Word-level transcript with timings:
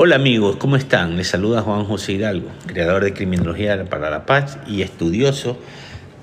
Hola 0.00 0.14
amigos, 0.14 0.54
¿cómo 0.56 0.76
están? 0.76 1.16
Les 1.16 1.26
saluda 1.26 1.62
Juan 1.62 1.84
José 1.84 2.12
Hidalgo, 2.12 2.50
creador 2.66 3.02
de 3.02 3.14
Criminología 3.14 3.84
para 3.86 4.10
la 4.10 4.26
Paz 4.26 4.58
y 4.64 4.82
estudioso 4.82 5.58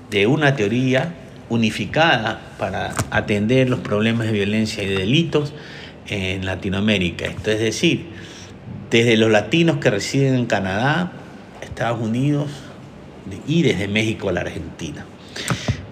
de 0.09 0.27
una 0.27 0.55
teoría 0.55 1.13
unificada 1.49 2.39
para 2.57 2.93
atender 3.11 3.69
los 3.69 3.81
problemas 3.81 4.27
de 4.27 4.33
violencia 4.33 4.81
y 4.81 4.87
de 4.87 4.99
delitos 4.99 5.53
en 6.07 6.45
Latinoamérica. 6.45 7.25
Esto 7.25 7.51
es 7.51 7.59
decir, 7.59 8.07
desde 8.91 9.17
los 9.17 9.29
latinos 9.29 9.77
que 9.77 9.89
residen 9.89 10.35
en 10.35 10.45
Canadá, 10.45 11.11
Estados 11.61 11.99
Unidos 11.99 12.49
y 13.45 13.63
desde 13.63 13.89
México 13.89 14.29
a 14.29 14.31
la 14.31 14.39
Argentina. 14.39 15.05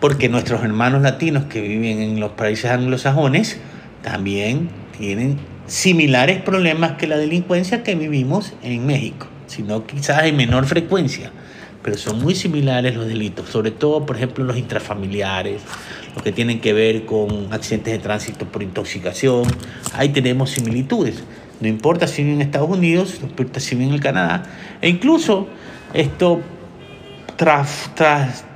Porque 0.03 0.27
nuestros 0.27 0.61
hermanos 0.63 1.01
latinos 1.01 1.45
que 1.45 1.61
viven 1.61 2.01
en 2.01 2.19
los 2.19 2.31
países 2.31 2.69
anglosajones 2.69 3.57
también 4.01 4.67
tienen 4.97 5.37
similares 5.65 6.41
problemas 6.41 6.97
que 6.97 7.07
la 7.07 7.15
delincuencia 7.15 7.83
que 7.83 7.95
vivimos 7.95 8.51
en 8.63 8.85
México, 8.85 9.27
sino 9.47 9.87
quizás 9.87 10.25
en 10.25 10.35
menor 10.35 10.65
frecuencia, 10.65 11.31
pero 11.81 11.97
son 11.97 12.21
muy 12.21 12.35
similares 12.35 12.97
los 12.97 13.07
delitos, 13.07 13.47
sobre 13.47 13.71
todo, 13.71 14.05
por 14.05 14.17
ejemplo, 14.17 14.43
los 14.43 14.57
intrafamiliares, 14.57 15.61
los 16.13 16.21
que 16.21 16.33
tienen 16.33 16.59
que 16.59 16.73
ver 16.73 17.05
con 17.05 17.53
accidentes 17.53 17.93
de 17.93 17.99
tránsito 17.99 18.45
por 18.45 18.61
intoxicación, 18.61 19.43
ahí 19.93 20.09
tenemos 20.09 20.49
similitudes. 20.49 21.23
No 21.61 21.69
importa 21.69 22.07
si 22.07 22.23
viven 22.23 22.41
en 22.41 22.47
Estados 22.47 22.69
Unidos, 22.69 23.19
no 23.21 23.27
importa 23.27 23.61
si 23.61 23.75
viven 23.75 23.87
en 23.87 23.93
el 23.93 24.01
Canadá, 24.01 24.43
e 24.81 24.89
incluso 24.89 25.47
esto 25.93 26.41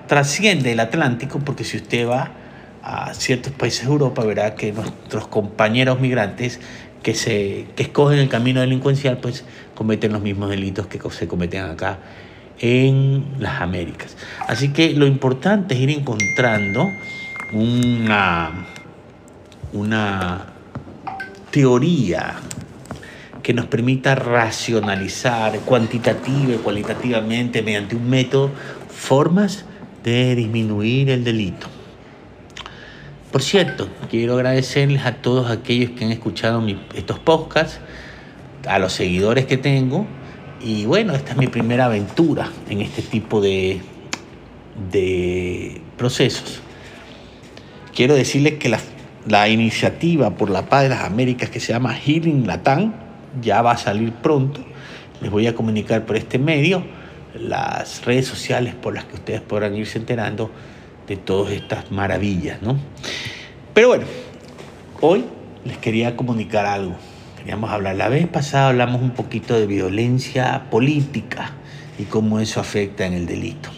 trasciende 0.07 0.71
el 0.71 0.79
Atlántico, 0.79 1.39
porque 1.39 1.63
si 1.63 1.77
usted 1.77 2.07
va 2.07 2.31
a 2.84 3.13
ciertos 3.13 3.53
países 3.53 3.85
de 3.85 3.91
Europa, 3.91 4.23
verá 4.23 4.55
que 4.55 4.71
nuestros 4.71 5.27
compañeros 5.27 5.99
migrantes 5.99 6.59
que, 7.03 7.13
se, 7.13 7.68
que 7.76 7.84
escogen 7.84 8.20
el 8.20 8.29
camino 8.29 8.62
delincuencial, 8.62 9.17
pues 9.17 9.45
cometen 9.76 10.13
los 10.13 10.21
mismos 10.21 10.49
delitos 10.49 10.87
que 10.87 10.99
se 11.12 11.27
cometen 11.27 11.63
acá 11.63 11.99
en 12.59 13.26
las 13.40 13.62
Américas. 13.62 14.17
Así 14.48 14.70
que 14.70 14.93
lo 14.93 15.05
importante 15.05 15.76
es 15.76 15.82
ir 15.82 15.90
encontrando 15.91 16.89
una, 17.54 18.65
una 19.73 20.45
teoría 21.51 22.35
que 23.43 23.54
nos 23.54 23.67
permita 23.67 24.15
racionalizar 24.15 25.60
cuantitativa 25.60 26.54
y 26.54 26.57
cualitativamente 26.57 27.62
mediante 27.62 27.95
un 27.95 28.10
método 28.10 28.51
formas 28.89 29.63
de 30.03 30.35
disminuir 30.35 31.09
el 31.09 31.23
delito. 31.23 31.67
Por 33.31 33.41
cierto, 33.41 33.90
quiero 34.09 34.35
agradecerles 34.35 35.05
a 35.05 35.15
todos 35.15 35.51
aquellos 35.51 35.91
que 35.91 36.05
han 36.05 36.12
escuchado 36.12 36.65
estos 36.95 37.20
podcasts, 37.20 37.79
a 38.67 38.79
los 38.79 38.93
seguidores 38.93 39.45
que 39.45 39.57
tengo. 39.57 40.07
Y 40.62 40.85
bueno, 40.85 41.13
esta 41.13 41.31
es 41.31 41.37
mi 41.37 41.48
primera 41.48 41.85
aventura 41.85 42.49
en 42.70 42.81
este 42.81 43.01
tipo 43.01 43.41
de, 43.41 43.81
de 44.91 45.81
procesos. 45.98 46.61
Quiero 47.93 48.15
decirles 48.15 48.54
que 48.54 48.70
la, 48.70 48.79
la, 49.27 49.49
iniciativa 49.49 50.32
por 50.32 50.49
la 50.49 50.70
paz 50.70 50.84
de 50.84 50.89
las 50.89 51.04
Américas 51.04 51.49
que 51.49 51.59
se 51.59 51.73
llama 51.73 51.93
Healing 51.93 52.48
Latam 52.48 52.93
ya 53.41 53.61
va 53.61 53.71
a 53.71 53.77
salir 53.77 54.13
pronto. 54.13 54.61
Les 55.21 55.29
voy 55.29 55.48
a 55.48 55.55
comunicar 55.55 56.05
por 56.05 56.15
este 56.15 56.39
medio 56.39 56.84
las 57.33 58.05
redes 58.05 58.27
sociales 58.27 58.75
por 58.75 58.93
las 58.93 59.05
que 59.05 59.15
ustedes 59.15 59.41
podrán 59.41 59.75
irse 59.75 59.97
enterando 59.97 60.51
de 61.07 61.17
todas 61.17 61.53
estas 61.53 61.91
maravillas, 61.91 62.61
¿no? 62.61 62.77
Pero 63.73 63.89
bueno, 63.89 64.06
hoy 65.01 65.25
les 65.66 65.78
quería 65.78 66.16
comunicar 66.16 66.66
algo. 66.66 66.95
Queríamos 67.38 67.69
hablar. 67.69 67.95
La 67.95 68.09
vez 68.09 68.28
pasada 68.28 68.69
hablamos 68.69 69.01
un 69.01 69.11
poquito 69.11 69.57
de 69.57 69.67
violencia 69.67 70.66
política 70.69 71.51
y 71.97 72.03
cómo 72.03 72.39
eso 72.39 72.59
afecta 72.59 73.05
en 73.05 73.13
el 73.13 73.25
delito. 73.25 73.69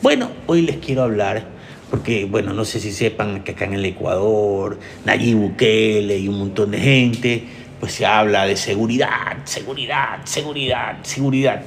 Bueno, 0.00 0.30
hoy 0.46 0.62
les 0.62 0.76
quiero 0.76 1.02
hablar, 1.02 1.44
porque, 1.90 2.24
bueno, 2.24 2.52
no 2.52 2.64
sé 2.64 2.80
si 2.80 2.92
sepan 2.92 3.42
que 3.42 3.52
acá 3.52 3.64
en 3.64 3.74
el 3.74 3.84
Ecuador, 3.84 4.78
Nayib 5.04 5.36
Bukele 5.36 6.18
y 6.18 6.28
un 6.28 6.38
montón 6.38 6.70
de 6.70 6.78
gente, 6.78 7.44
pues 7.80 7.92
se 7.92 8.06
habla 8.06 8.44
de 8.44 8.56
seguridad, 8.56 9.38
seguridad, 9.44 10.20
seguridad, 10.24 10.98
seguridad. 11.02 11.62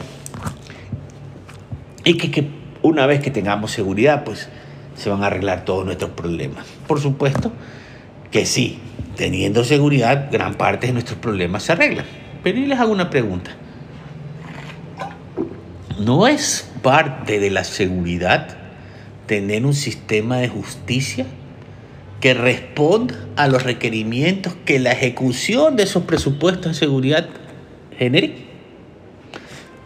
Y 2.03 2.15
que, 2.15 2.49
una 2.81 3.05
vez 3.05 3.21
que 3.21 3.31
tengamos 3.31 3.71
seguridad, 3.71 4.23
pues 4.23 4.49
se 4.95 5.09
van 5.09 5.23
a 5.23 5.27
arreglar 5.27 5.65
todos 5.65 5.85
nuestros 5.85 6.11
problemas. 6.11 6.65
Por 6.87 6.99
supuesto 6.99 7.51
que 8.31 8.45
sí, 8.45 8.79
teniendo 9.15 9.63
seguridad, 9.63 10.29
gran 10.31 10.55
parte 10.55 10.87
de 10.87 10.93
nuestros 10.93 11.19
problemas 11.19 11.63
se 11.63 11.73
arreglan. 11.73 12.05
Pero 12.43 12.59
y 12.59 12.65
les 12.65 12.79
hago 12.79 12.91
una 12.91 13.09
pregunta. 13.09 13.51
¿No 15.99 16.27
es 16.27 16.69
parte 16.81 17.39
de 17.39 17.51
la 17.51 17.63
seguridad 17.63 18.57
tener 19.27 19.65
un 19.65 19.75
sistema 19.75 20.37
de 20.37 20.47
justicia 20.47 21.25
que 22.19 22.33
responda 22.33 23.15
a 23.35 23.47
los 23.47 23.63
requerimientos 23.63 24.55
que 24.65 24.79
la 24.79 24.91
ejecución 24.91 25.75
de 25.75 25.83
esos 25.83 26.03
presupuestos 26.03 26.71
de 26.71 26.73
seguridad 26.73 27.27
genere? 27.97 28.35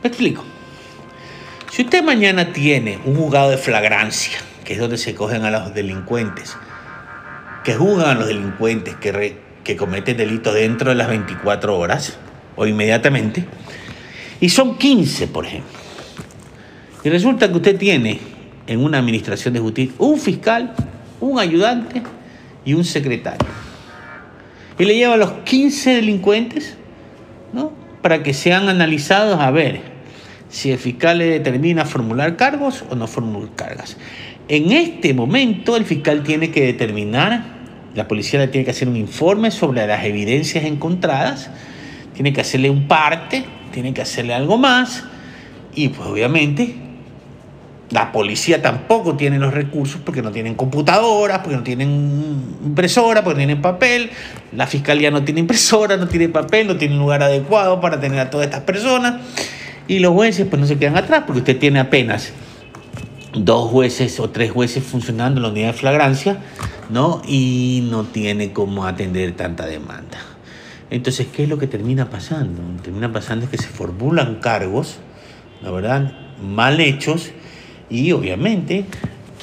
Me 0.02 0.08
explico. 0.08 0.44
Si 1.75 1.81
usted 1.81 2.03
mañana 2.03 2.53
tiene 2.53 3.00
un 3.03 3.18
juzgado 3.18 3.50
de 3.50 3.58
flagrancia, 3.58 4.38
que 4.63 4.75
es 4.75 4.80
donde 4.80 4.97
se 4.97 5.13
cogen 5.13 5.44
a 5.44 5.52
los 5.52 5.74
delincuentes, 5.74 6.56
que 7.66 7.74
juzgan 7.74 8.12
a 8.12 8.13
los 8.13 8.28
delincuentes 8.28 8.96
que, 8.96 9.75
cometen 9.75 10.16
delitos 10.16 10.53
dentro 10.53 10.91
de 10.91 10.96
las 10.96 11.09
24 11.09 11.78
horas 11.78 12.18
o 12.56 12.66
inmediatamente, 12.66 13.44
y 14.40 14.47
son 14.47 14.78
15, 14.78 15.28
por 15.28 15.46
ejemplo. 15.46 15.78
Y 17.03 17.09
resulta 17.09 17.50
que 17.50 17.56
usted 17.58 17.78
tiene 17.78 18.22
en 18.68 18.81
una 18.81 19.00
administración 19.00 19.53
de 19.53 19.59
justicia 19.59 19.96
un 19.97 20.18
fiscal, 20.18 20.74
un 21.19 21.40
ayudante 21.40 22.02
y 22.63 22.74
un 22.74 22.86
secretario. 22.86 23.50
Y 24.80 24.86
le 24.86 24.96
lleva 24.96 25.16
a 25.16 25.18
los 25.18 25.31
15 25.44 25.96
delincuentes 25.96 26.78
¿no? 27.52 27.74
para 28.02 28.24
que 28.24 28.34
sean 28.34 28.69
analizados 28.69 29.42
a 29.42 29.52
ver 29.52 29.94
si 30.50 30.72
el 30.72 30.78
fiscal 30.78 31.17
le 31.17 31.25
determina 31.25 31.85
formular 31.85 32.35
cargos 32.35 32.83
o 32.89 32.95
no 32.95 33.07
formular 33.07 33.50
cargas. 33.56 33.97
En 34.47 34.72
este 34.72 35.13
momento 35.13 35.75
el 35.75 35.85
fiscal 35.85 36.23
tiene 36.23 36.51
que 36.51 36.66
determinar, 36.66 37.44
la 37.95 38.07
policía 38.07 38.39
le 38.39 38.47
tiene 38.47 38.66
que 38.66 38.72
hacer 38.72 38.88
un 38.88 38.95
informe 38.95 39.51
sobre 39.51 39.85
las 39.88 40.03
evidencias 40.06 40.66
encontradas, 40.66 41.50
tiene 42.13 42.31
que 42.33 42.41
hacerle 42.41 42.69
un 42.69 42.88
parte, 42.88 43.45
tiene 43.72 43.94
que 43.94 44.01
hacerle 44.01 44.33
algo 44.33 44.57
más 44.57 45.03
y 45.73 45.89
pues 45.89 46.07
obviamente 46.07 46.75
la 47.91 48.12
policía 48.12 48.62
tampoco 48.62 49.16
tiene 49.16 49.38
los 49.38 49.53
recursos 49.53 50.01
porque 50.03 50.22
no 50.22 50.31
tienen 50.31 50.56
computadoras, 50.56 51.39
porque 51.39 51.56
no 51.56 51.63
tienen 51.63 52.44
impresora, 52.66 53.23
porque 53.23 53.35
no 53.35 53.47
tienen 53.47 53.62
papel. 53.62 54.09
La 54.53 54.66
fiscalía 54.66 55.12
no 55.12 55.23
tiene 55.23 55.41
impresora, 55.41 55.95
no 55.95 56.07
tiene 56.07 56.29
papel, 56.29 56.67
no 56.67 56.77
tiene 56.77 56.95
un 56.95 57.01
lugar 57.01 57.22
adecuado 57.22 57.79
para 57.81 58.00
tener 58.00 58.19
a 58.19 58.29
todas 58.29 58.47
estas 58.47 58.62
personas. 58.62 59.22
Y 59.88 60.00
los 60.00 60.13
jueces 60.13 60.47
pues 60.47 60.59
no 60.59 60.68
se 60.68 60.78
quedan 60.78 60.97
atrás 60.97 61.23
porque 61.25 61.40
usted 61.40 61.59
tiene 61.59 61.79
apenas 61.79 62.34
dos 63.34 63.69
jueces 63.69 64.19
o 64.19 64.29
tres 64.29 64.51
jueces 64.51 64.84
funcionando 64.84 65.40
en 65.40 65.44
la 65.44 65.50
unidad 65.50 65.68
de 65.68 65.73
flagrancia, 65.73 66.38
¿no? 66.90 67.22
Y 67.28 67.88
no 67.90 68.03
tiene 68.03 68.51
cómo 68.53 68.85
atender 68.85 69.34
tanta 69.34 69.66
demanda. 69.66 70.18
Entonces, 70.90 71.28
¿qué 71.34 71.44
es 71.44 71.50
lo 71.50 71.57
que 71.57 71.68
termina 71.68 72.09
pasando? 72.09 72.62
Termina 72.81 73.12
pasando 73.12 73.45
es 73.45 73.51
que 73.51 73.57
se 73.57 73.68
formulan 73.68 74.35
cargos, 74.35 74.97
la 75.62 75.72
verdad, 75.72 76.13
mal 76.41 76.79
hechos 76.79 77.31
y 77.90 78.12
obviamente 78.12 78.85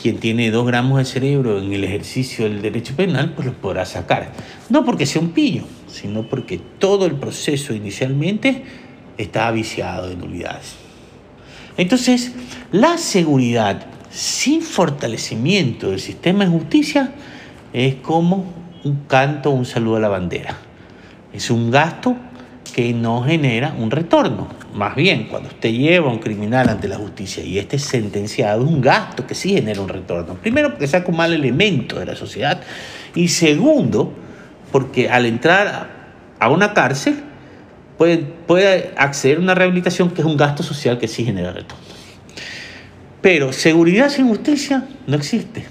quien 0.00 0.18
tiene 0.18 0.50
dos 0.50 0.66
gramos 0.66 0.98
de 0.98 1.04
cerebro 1.04 1.58
en 1.58 1.72
el 1.72 1.84
ejercicio 1.84 2.44
del 2.44 2.60
derecho 2.60 2.96
penal, 2.96 3.34
pues 3.34 3.46
los 3.46 3.54
podrá 3.54 3.84
sacar. 3.84 4.32
No 4.68 4.84
porque 4.84 5.06
sea 5.06 5.20
un 5.20 5.30
pillo, 5.30 5.62
sino 5.86 6.24
porque 6.24 6.60
todo 6.78 7.06
el 7.06 7.14
proceso 7.14 7.72
inicialmente 7.72 8.64
está 9.18 9.50
viciado 9.50 10.08
de 10.08 10.16
nulidades. 10.16 10.76
Entonces, 11.76 12.32
la 12.70 12.98
seguridad 12.98 13.86
sin 14.10 14.62
fortalecimiento 14.62 15.90
del 15.90 16.00
sistema 16.00 16.44
de 16.44 16.50
justicia 16.50 17.12
es 17.72 17.94
como 17.96 18.44
un 18.84 19.04
canto, 19.06 19.50
un 19.50 19.64
saludo 19.64 19.96
a 19.96 20.00
la 20.00 20.08
bandera. 20.08 20.56
Es 21.32 21.50
un 21.50 21.70
gasto 21.70 22.16
que 22.74 22.92
no 22.92 23.22
genera 23.22 23.74
un 23.78 23.90
retorno. 23.90 24.48
Más 24.74 24.94
bien, 24.94 25.28
cuando 25.28 25.48
usted 25.48 25.70
lleva 25.70 26.10
a 26.10 26.12
un 26.12 26.18
criminal 26.18 26.68
ante 26.68 26.88
la 26.88 26.96
justicia 26.96 27.42
y 27.42 27.58
este 27.58 27.76
es 27.76 27.84
sentenciado, 27.84 28.64
es 28.64 28.70
un 28.70 28.80
gasto 28.80 29.26
que 29.26 29.34
sí 29.34 29.50
genera 29.50 29.80
un 29.80 29.88
retorno. 29.88 30.34
Primero, 30.34 30.70
porque 30.70 30.86
saca 30.86 31.10
un 31.10 31.16
mal 31.16 31.32
elemento 31.32 31.98
de 31.98 32.06
la 32.06 32.16
sociedad. 32.16 32.60
Y 33.14 33.28
segundo, 33.28 34.12
porque 34.70 35.10
al 35.10 35.26
entrar 35.26 35.88
a 36.38 36.48
una 36.50 36.72
cárcel, 36.74 37.22
puede, 38.46 38.92
acceder 38.96 39.38
a 39.38 39.40
una 39.40 39.54
rehabilitación 39.54 40.10
que 40.10 40.22
es 40.22 40.26
un 40.26 40.36
gasto 40.36 40.62
social 40.62 40.98
que 40.98 41.08
sí 41.08 41.24
genera 41.24 41.52
retorno. 41.52 41.84
Pero 43.20 43.52
seguridad 43.52 44.08
sin 44.08 44.28
justicia 44.28 44.86
no 45.06 45.16
existe. 45.16 45.64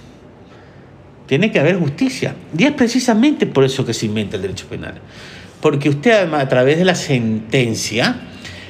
Tiene 1.28 1.52
que 1.52 1.60
haber 1.60 1.78
justicia. 1.78 2.36
Y 2.58 2.64
es 2.64 2.72
precisamente 2.72 3.46
por 3.46 3.64
eso 3.64 3.86
que 3.86 3.94
se 3.94 4.06
inventa 4.06 4.36
el 4.36 4.42
derecho 4.42 4.68
penal. 4.68 4.96
Porque 5.62 5.90
usted 5.90 6.12
además 6.12 6.44
a 6.44 6.50
través 6.50 6.78
de 6.78 6.86
la 6.86 6.96
sentencia 6.96 8.16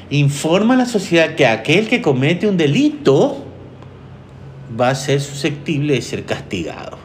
informa 0.09 0.73
a 0.73 0.77
la 0.77 0.85
sociedad 0.85 1.35
que 1.35 1.47
aquel 1.47 1.87
que 1.87 2.01
comete 2.01 2.47
un 2.47 2.57
delito 2.57 3.45
va 4.79 4.89
a 4.89 4.95
ser 4.95 5.21
susceptible 5.21 5.93
de 5.93 6.01
ser 6.01 6.25
castigado. 6.25 6.97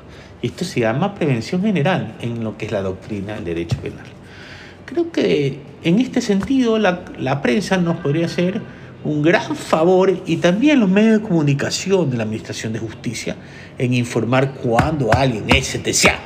Esto 0.43 0.65
se 0.65 0.81
llama 0.81 1.15
prevención 1.15 1.63
general 1.63 2.17
en 2.21 2.43
lo 2.45 2.57
que 2.57 2.67
es 2.67 2.73
la 2.73 2.83
doctrina 2.83 3.35
del 3.35 3.45
derecho 3.45 3.77
penal. 3.79 4.16
Creo 4.87 5.13
que 5.13 5.59
en 5.83 6.01
este 6.01 6.21
sentido 6.21 6.79
la, 6.79 7.05
la 7.19 7.43
prensa 7.43 7.77
nos 7.77 7.97
podría 7.99 8.27
hacer 8.27 8.63
un 9.05 9.23
gran 9.23 9.55
favor 9.55 10.23
y 10.27 10.37
también 10.39 10.81
los 10.81 10.89
medios 10.89 11.21
de 11.21 11.29
comunicación 11.29 12.11
de 12.11 12.17
la 12.17 12.25
Administración 12.25 12.73
de 12.73 12.79
Justicia 12.79 13.37
en 13.79 13.95
informar 13.95 14.55
cuando 14.55 15.13
alguien 15.13 15.45
es 15.49 15.67
sentenciado. 15.67 16.19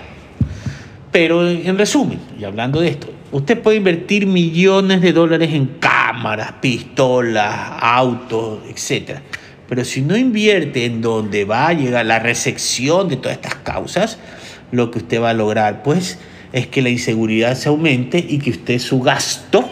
Pero 1.12 1.48
en 1.48 1.76
resumen, 1.76 2.20
y 2.38 2.44
hablando 2.44 2.80
de 2.80 2.88
esto, 2.88 3.08
usted 3.32 3.60
puede 3.60 3.78
invertir 3.78 4.26
millones 4.26 5.00
de 5.00 5.12
dólares 5.12 5.52
en 5.52 5.66
cámaras, 5.80 6.52
pistolas, 6.60 7.72
autos, 7.80 8.60
etc. 8.68 9.18
Pero 9.68 9.84
si 9.84 10.02
no 10.02 10.16
invierte 10.16 10.84
en 10.84 11.00
donde 11.00 11.44
va 11.44 11.68
a 11.68 11.72
llegar 11.72 12.06
la 12.06 12.18
recepción 12.18 13.08
de 13.08 13.16
todas 13.16 13.36
estas 13.36 13.56
causas, 13.56 14.18
lo 14.70 14.90
que 14.90 14.98
usted 14.98 15.20
va 15.20 15.30
a 15.30 15.34
lograr 15.34 15.82
pues 15.82 16.18
es 16.52 16.66
que 16.66 16.82
la 16.82 16.88
inseguridad 16.88 17.54
se 17.54 17.68
aumente 17.68 18.24
y 18.26 18.38
que 18.38 18.50
usted 18.50 18.78
su 18.78 19.00
gasto 19.00 19.68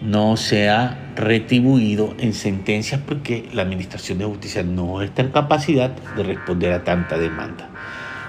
no 0.00 0.36
sea 0.36 1.12
retribuido 1.16 2.14
en 2.18 2.32
sentencias 2.32 3.00
porque 3.04 3.48
la 3.52 3.62
Administración 3.62 4.18
de 4.18 4.24
Justicia 4.24 4.62
no 4.62 5.02
está 5.02 5.22
en 5.22 5.30
capacidad 5.30 5.90
de 5.90 6.22
responder 6.22 6.72
a 6.72 6.84
tanta 6.84 7.18
demanda. 7.18 7.68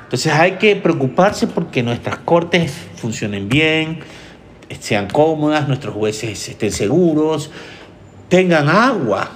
Entonces 0.04 0.34
hay 0.34 0.54
que 0.54 0.76
preocuparse 0.76 1.46
porque 1.46 1.84
nuestras 1.84 2.18
cortes 2.20 2.74
funcionen 2.96 3.48
bien, 3.48 4.00
sean 4.80 5.08
cómodas, 5.08 5.68
nuestros 5.68 5.94
jueces 5.94 6.50
estén 6.50 6.72
seguros, 6.72 7.52
tengan 8.28 8.70
agua, 8.70 9.30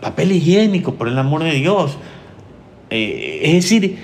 papel 0.00 0.32
higiénico, 0.32 0.94
por 0.94 1.08
el 1.08 1.18
amor 1.18 1.42
de 1.42 1.52
Dios. 1.52 1.98
Eh, 2.88 3.40
es 3.42 3.52
decir, 3.52 3.98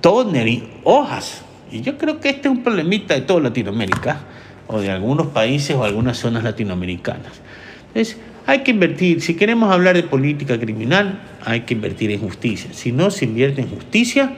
tóner 0.00 0.46
y 0.46 0.68
hojas. 0.84 1.42
Y 1.72 1.80
yo 1.80 1.96
creo 1.96 2.20
que 2.20 2.28
este 2.28 2.48
es 2.48 2.54
un 2.54 2.62
problemita 2.62 3.14
de 3.14 3.22
toda 3.22 3.40
Latinoamérica 3.40 4.20
o 4.68 4.80
de 4.80 4.90
algunos 4.90 5.28
países 5.28 5.74
o 5.74 5.84
algunas 5.84 6.18
zonas 6.18 6.44
latinoamericanas. 6.44 7.32
Entonces, 7.88 8.18
hay 8.46 8.60
que 8.60 8.72
invertir, 8.72 9.22
si 9.22 9.34
queremos 9.34 9.72
hablar 9.72 9.96
de 9.96 10.02
política 10.02 10.58
criminal, 10.58 11.20
hay 11.44 11.60
que 11.60 11.74
invertir 11.74 12.10
en 12.10 12.20
justicia. 12.20 12.70
Si 12.72 12.92
no 12.92 13.10
se 13.10 13.24
invierte 13.24 13.62
en 13.62 13.70
justicia, 13.70 14.34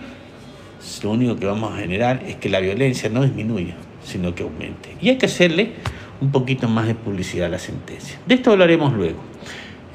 lo 1.03 1.11
único 1.11 1.37
que 1.37 1.47
vamos 1.47 1.73
a 1.73 1.79
generar 1.79 2.23
es 2.27 2.37
que 2.37 2.49
la 2.49 2.61
violencia 2.61 3.09
no 3.09 3.23
disminuya, 3.23 3.75
sino 4.05 4.35
que 4.35 4.43
aumente. 4.43 4.97
Y 5.01 5.09
hay 5.09 5.17
que 5.17 5.27
hacerle 5.27 5.73
un 6.21 6.31
poquito 6.31 6.69
más 6.69 6.87
de 6.87 6.95
publicidad 6.95 7.47
a 7.47 7.51
la 7.51 7.59
sentencia. 7.59 8.19
De 8.27 8.37
esto 8.37 8.53
hablaremos 8.53 8.93
luego. 8.93 9.19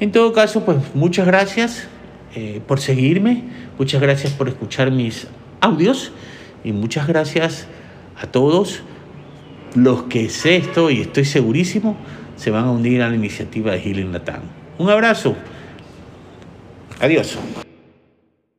En 0.00 0.12
todo 0.12 0.32
caso, 0.32 0.64
pues 0.64 0.78
muchas 0.94 1.26
gracias 1.26 1.88
eh, 2.34 2.60
por 2.66 2.80
seguirme, 2.80 3.44
muchas 3.78 4.00
gracias 4.00 4.32
por 4.32 4.48
escuchar 4.48 4.90
mis 4.90 5.26
audios 5.60 6.12
y 6.64 6.72
muchas 6.72 7.06
gracias 7.06 7.66
a 8.20 8.26
todos 8.26 8.82
los 9.74 10.04
que 10.04 10.28
sé 10.28 10.56
esto 10.56 10.90
y 10.90 11.00
estoy 11.00 11.24
segurísimo 11.24 11.96
se 12.36 12.50
van 12.50 12.64
a 12.64 12.70
unir 12.70 13.02
a 13.02 13.08
la 13.08 13.14
iniciativa 13.14 13.72
de 13.72 13.80
Healing 13.80 14.12
Latam. 14.12 14.42
Un 14.78 14.88
abrazo. 14.88 15.36
Adiós. 17.00 17.38